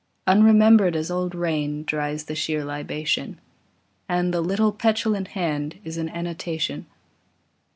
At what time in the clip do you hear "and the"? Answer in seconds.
4.09-4.41